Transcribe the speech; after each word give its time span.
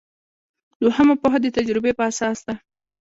دوهمه 0.81 1.15
پوهه 1.21 1.39
د 1.41 1.47
تجربې 1.57 1.91
په 1.97 2.03
اساس 2.11 2.39
ده. 2.47 2.55